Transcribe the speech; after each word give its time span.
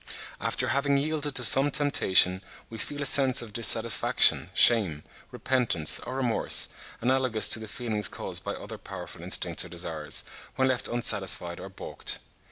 After 0.39 0.69
having 0.69 0.97
yielded 0.97 1.35
to 1.35 1.43
some 1.43 1.69
temptation 1.69 2.41
we 2.71 2.79
feel 2.79 3.03
a 3.03 3.05
sense 3.05 3.43
of 3.43 3.53
dissatisfaction, 3.53 4.49
shame, 4.51 5.03
repentance, 5.29 5.99
or 5.99 6.15
remorse, 6.15 6.69
analogous 7.01 7.47
to 7.49 7.59
the 7.59 7.67
feelings 7.67 8.07
caused 8.07 8.43
by 8.43 8.55
other 8.55 8.79
powerful 8.79 9.21
instincts 9.21 9.63
or 9.63 9.69
desires, 9.69 10.23
when 10.55 10.69
left 10.69 10.87
unsatisfied 10.87 11.59
or 11.59 11.69
baulked. 11.69 12.17